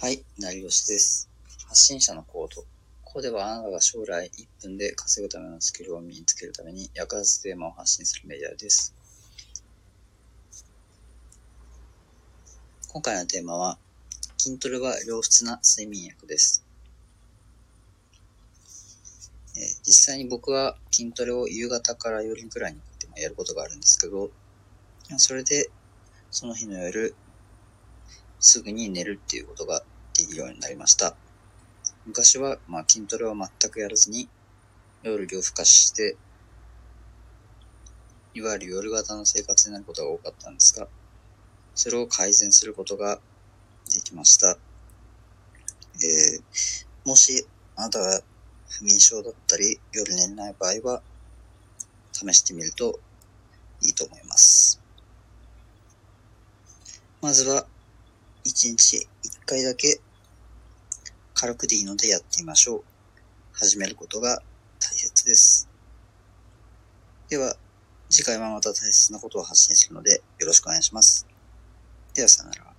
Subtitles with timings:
[0.00, 1.28] はい、成吉です。
[1.68, 2.62] 発信者のコード。
[2.62, 2.66] こ
[3.04, 8.94] こではあなたが将来1分で稼ぐためのスキルを身につけるために役立つテーマを発信するメディアです。
[12.88, 13.76] 今回のテーマは、
[14.38, 16.64] 筋トレは良質な睡眠薬です。
[19.58, 24.30] え実際に僕は筋トレを夕方から夜くらいにかけてやることがあるんですけど、
[25.18, 25.68] それで
[26.30, 27.14] その日の夜、
[28.40, 29.82] すぐに寝るっていうことが
[30.16, 31.14] できるようになりました。
[32.06, 34.28] 昔は、まあ、筋トレは全くやらずに、
[35.02, 36.16] 夜夜更かしして、
[38.34, 40.88] いわゆる夜型の生活になることが多かったんですが、
[41.74, 43.20] それを改善することが
[43.94, 44.58] できました。
[46.02, 47.46] えーもし、
[47.76, 48.20] あなたが
[48.68, 51.02] 不眠症だったり、夜寝れない場合は、
[52.12, 53.00] 試してみると
[53.80, 54.80] いいと思います。
[57.22, 57.66] まずは、
[58.44, 60.00] 1日1回だけ
[61.34, 62.84] 軽くでいいのでやってみましょう。
[63.52, 64.42] 始めることが
[64.78, 65.68] 大切です。
[67.28, 67.56] では、
[68.08, 71.26] 次回はまた大切なことを発信するのでよろしくお願いします。
[72.14, 72.69] では、さよなら。